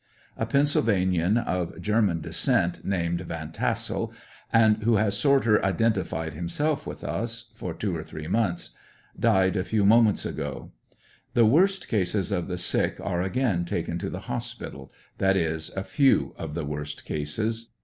A 0.35 0.47
Pennsylvanian 0.47 1.37
of 1.37 1.79
German 1.79 2.21
descent, 2.21 2.83
named 2.83 3.23
Yan 3.29 3.51
Tassel, 3.51 4.11
and 4.51 4.81
who 4.81 4.95
has 4.95 5.15
"sorter 5.15 5.63
identified 5.63 6.33
himself 6.33 6.87
with 6.87 7.03
us" 7.03 7.51
for 7.53 7.75
two 7.75 7.95
or 7.95 8.03
three 8.03 8.25
months, 8.27 8.71
died 9.19 9.55
a 9.55 9.63
few 9.63 9.85
moments 9.85 10.25
ago 10.25 10.71
The 11.35 11.45
w^orst 11.45 11.87
cases 11.87 12.31
of 12.31 12.47
the 12.47 12.57
sick 12.57 12.99
a 12.99 13.15
e 13.21 13.23
again 13.23 13.63
taken 13.63 13.99
to 13.99 14.09
the 14.09 14.21
hospital— 14.21 14.91
that 15.19 15.37
is, 15.37 15.69
a 15.75 15.83
few 15.83 16.33
of 16.35 16.55
the 16.55 16.65
worst 16.65 17.05
cases. 17.05 17.69